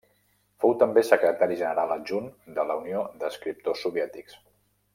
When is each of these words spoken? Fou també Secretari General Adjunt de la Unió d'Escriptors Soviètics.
Fou 0.63 0.71
també 0.83 1.03
Secretari 1.09 1.57
General 1.59 1.93
Adjunt 1.97 2.31
de 2.57 2.65
la 2.71 2.79
Unió 2.81 3.05
d'Escriptors 3.25 3.85
Soviètics. 3.87 4.41